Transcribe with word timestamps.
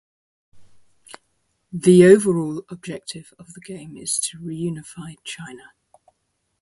The 1.71 2.05
overall 2.05 2.63
objective 2.69 3.35
of 3.37 3.53
the 3.53 3.61
game 3.61 3.95
is 3.97 4.17
to 4.31 4.39
re-unify 4.39 5.13
China. 5.23 5.73